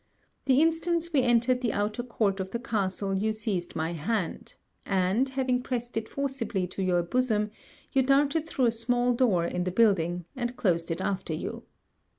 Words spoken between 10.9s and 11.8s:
after you.